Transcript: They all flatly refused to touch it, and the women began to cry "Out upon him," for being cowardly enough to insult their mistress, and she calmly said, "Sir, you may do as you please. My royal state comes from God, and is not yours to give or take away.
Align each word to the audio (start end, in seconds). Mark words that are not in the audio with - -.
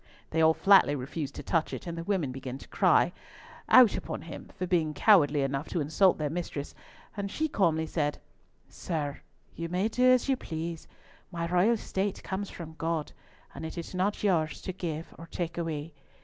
They 0.31 0.41
all 0.41 0.55
flatly 0.55 0.95
refused 0.95 1.35
to 1.35 1.43
touch 1.43 1.75
it, 1.75 1.85
and 1.85 1.95
the 1.95 2.03
women 2.03 2.31
began 2.31 2.57
to 2.57 2.67
cry 2.69 3.13
"Out 3.69 3.95
upon 3.95 4.23
him," 4.23 4.49
for 4.57 4.65
being 4.65 4.95
cowardly 4.95 5.43
enough 5.43 5.69
to 5.69 5.79
insult 5.79 6.17
their 6.17 6.27
mistress, 6.31 6.73
and 7.15 7.29
she 7.29 7.47
calmly 7.47 7.85
said, 7.85 8.17
"Sir, 8.67 9.21
you 9.55 9.69
may 9.69 9.87
do 9.89 10.03
as 10.05 10.27
you 10.27 10.35
please. 10.35 10.87
My 11.31 11.45
royal 11.47 11.77
state 11.77 12.23
comes 12.23 12.49
from 12.49 12.73
God, 12.79 13.11
and 13.53 13.63
is 13.63 13.93
not 13.93 14.23
yours 14.23 14.59
to 14.63 14.73
give 14.73 15.13
or 15.19 15.27
take 15.27 15.55
away. 15.55 15.93